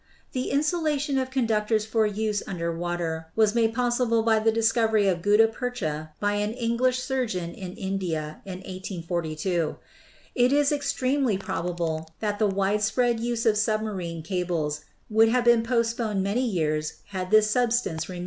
[0.31, 5.21] The insulation of conductors for use under water was made possible by the discovery of
[5.21, 9.75] gutta percha by an Eng lish surgeon in India in 1842.
[10.33, 16.23] It is extremely probable that the widespread use of submarine cables would have been postponed
[16.23, 18.19] many years had this substance remained